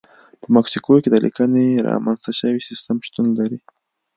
په 0.41 0.47
مکسیکو 0.55 0.95
کې 1.03 1.09
د 1.11 1.15
لیکنې 1.25 1.67
رامنځته 1.89 2.31
شوی 2.39 2.61
سیستم 2.69 2.97
شتون 3.05 3.27
لري. 3.39 3.59